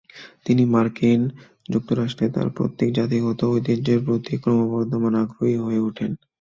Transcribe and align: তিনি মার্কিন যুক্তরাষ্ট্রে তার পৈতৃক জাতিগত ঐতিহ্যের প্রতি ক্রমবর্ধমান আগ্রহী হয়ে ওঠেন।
তিনি 0.45 0.63
মার্কিন 0.73 1.21
যুক্তরাষ্ট্রে 1.69 2.25
তার 2.35 2.47
পৈতৃক 2.55 2.89
জাতিগত 2.97 3.39
ঐতিহ্যের 3.51 3.99
প্রতি 4.05 4.33
ক্রমবর্ধমান 4.43 5.13
আগ্রহী 5.23 5.55
হয়ে 5.63 5.81
ওঠেন। 5.81 6.11